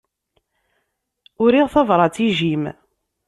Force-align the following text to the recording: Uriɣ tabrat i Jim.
Uriɣ 1.43 1.67
tabrat 1.73 2.15
i 2.25 2.27
Jim. 2.37 2.63